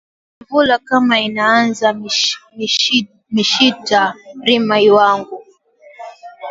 Nvula 0.43 0.75
kama 0.87 1.15
inanza 1.27 1.87
mishita 3.33 4.01
rima 4.45 4.77
lwangu 4.87 5.37